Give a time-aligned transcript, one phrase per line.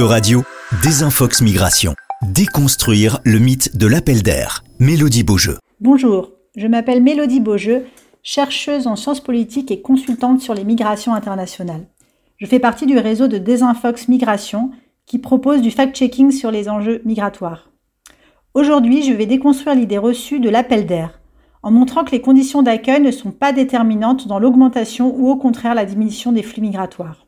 [0.00, 0.44] E-Radio,
[0.82, 1.94] Désinfox Migration.
[2.22, 4.64] Déconstruire le mythe de l'appel d'air.
[4.78, 5.58] Mélodie Beaujeu.
[5.78, 7.84] Bonjour, je m'appelle Mélodie Beaujeu,
[8.22, 11.86] chercheuse en sciences politiques et consultante sur les migrations internationales.
[12.38, 14.70] Je fais partie du réseau de Désinfox Migration
[15.04, 17.68] qui propose du fact-checking sur les enjeux migratoires.
[18.54, 21.20] Aujourd'hui, je vais déconstruire l'idée reçue de l'appel d'air,
[21.62, 25.74] en montrant que les conditions d'accueil ne sont pas déterminantes dans l'augmentation ou au contraire
[25.74, 27.26] la diminution des flux migratoires.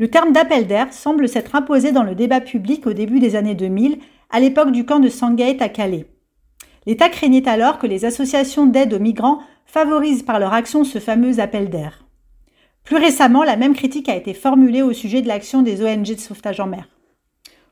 [0.00, 3.54] Le terme d'appel d'air semble s'être imposé dans le débat public au début des années
[3.54, 3.98] 2000,
[4.30, 6.06] à l'époque du camp de Sangate à Calais.
[6.86, 11.38] L'État craignait alors que les associations d'aide aux migrants favorisent par leur action ce fameux
[11.38, 12.06] appel d'air.
[12.82, 16.18] Plus récemment, la même critique a été formulée au sujet de l'action des ONG de
[16.18, 16.88] sauvetage en mer.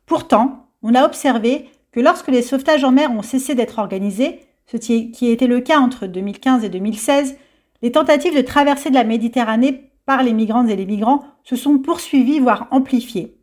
[0.05, 4.77] Pourtant, on a observé que lorsque les sauvetages en mer ont cessé d'être organisés, ce
[4.77, 7.39] qui était le cas entre 2015 et 2016,
[7.81, 11.79] les tentatives de traversée de la Méditerranée par les migrantes et les migrants se sont
[11.80, 13.37] poursuivis, voire amplifiés.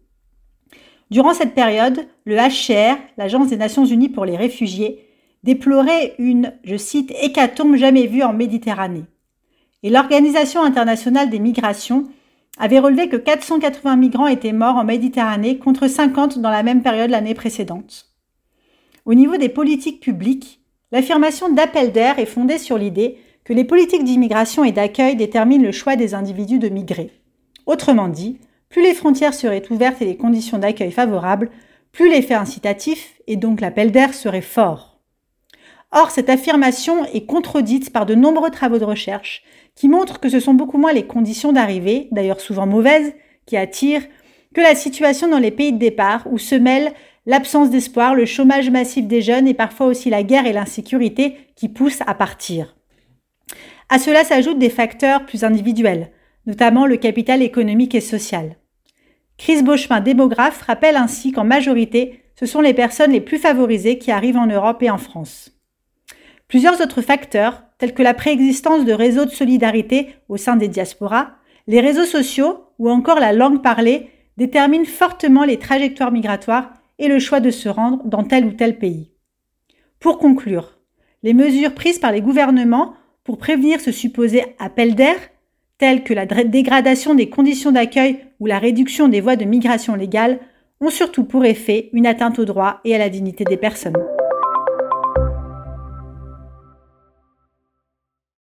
[1.12, 5.08] Durant cette période, le HCR, l'Agence des Nations Unies pour les réfugiés,
[5.43, 9.05] déplorait une, je cite, hécatombe jamais vue en Méditerranée.
[9.84, 12.08] Et l'Organisation internationale des migrations
[12.58, 17.12] avait relevé que 480 migrants étaient morts en Méditerranée contre 50 dans la même période
[17.12, 18.08] l'année précédente.
[19.05, 24.04] Au niveau des politiques publiques, l'affirmation d'appel d'air est fondée sur l'idée que les politiques
[24.04, 27.12] d'immigration et d'accueil déterminent le choix des individus de migrer.
[27.68, 31.52] Autrement dit, plus les frontières seraient ouvertes et les conditions d'accueil favorables,
[31.91, 34.99] plus l'effet incitatif, et donc l'appel d'air, serait fort.
[35.91, 39.43] Or, cette affirmation est contredite par de nombreux travaux de recherche
[39.76, 43.13] qui montrent que ce sont beaucoup moins les conditions d'arrivée, d'ailleurs souvent mauvaises,
[43.46, 44.05] qui attirent,
[44.54, 46.93] que la situation dans les pays de départ où se mêlent
[47.26, 51.70] l'absence d'espoir, le chômage massif des jeunes et parfois aussi la guerre et l'insécurité qui
[51.70, 52.76] poussent à partir.
[53.90, 56.12] À cela s'ajoutent des facteurs plus individuels,
[56.46, 58.55] notamment le capital économique et social.
[59.38, 64.12] Chris Beauchemin, démographe, rappelle ainsi qu'en majorité, ce sont les personnes les plus favorisées qui
[64.12, 65.52] arrivent en Europe et en France.
[66.47, 71.32] Plusieurs autres facteurs, tels que la préexistence de réseaux de solidarité au sein des diasporas,
[71.68, 77.20] les réseaux sociaux ou encore la langue parlée, déterminent fortement les trajectoires migratoires et le
[77.20, 79.12] choix de se rendre dans tel ou tel pays.
[80.00, 80.78] Pour conclure,
[81.24, 82.94] les mesures prises par les gouvernements
[83.25, 85.18] pour prévenir ce supposé appel d'air,
[85.78, 90.40] tels que la dégradation des conditions d'accueil ou la réduction des voies de migration légale,
[90.80, 93.97] ont surtout pour effet une atteinte aux droits et à la dignité des personnes.